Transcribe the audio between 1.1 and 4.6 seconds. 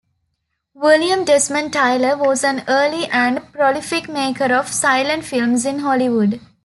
Desmond Taylor was an early and prolific maker